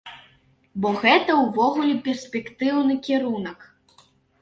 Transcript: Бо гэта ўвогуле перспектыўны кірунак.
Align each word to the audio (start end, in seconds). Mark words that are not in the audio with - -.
Бо 0.85 0.93
гэта 1.03 1.35
ўвогуле 1.43 1.93
перспектыўны 2.09 3.01
кірунак. 3.09 3.73